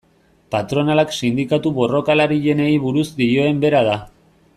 [0.53, 3.99] Patronalak sindikatu borrokalarienei buruz dioen bera da.